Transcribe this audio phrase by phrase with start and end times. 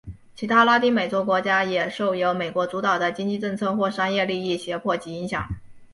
[0.33, 5.47] 其他拉丁美洲国家也受由美国主导的经济政策或商业利益胁迫及影响。